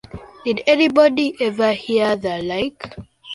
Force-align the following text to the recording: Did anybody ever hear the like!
Did 0.45 0.63
anybody 0.65 1.35
ever 1.39 1.73
hear 1.73 2.15
the 2.15 2.41
like! 2.41 2.95